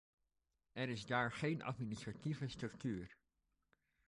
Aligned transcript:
Er 0.73 0.89
is 0.89 1.05
daar 1.05 1.31
geen 1.31 1.61
administratieve 1.61 2.47
structuur. 2.47 3.17